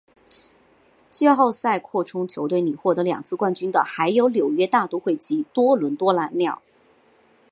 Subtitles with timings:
[1.11, 6.59] 季后赛扩充球队里面获得两次冠军的还有纽约大都会及多伦多蓝鸟。